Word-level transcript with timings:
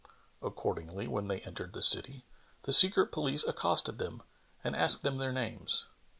Accordingly, 0.41 1.07
when 1.07 1.27
they 1.27 1.41
entered 1.41 1.73
the 1.73 1.83
city, 1.83 2.25
the 2.63 2.73
secret 2.73 3.11
police[FN#18] 3.11 3.47
accosted 3.47 3.97
them 3.99 4.23
and 4.63 4.75
asked 4.75 5.03
them 5.03 5.19
their 5.19 5.31
names. 5.31 5.85